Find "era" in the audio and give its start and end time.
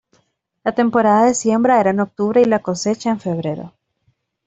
1.79-1.91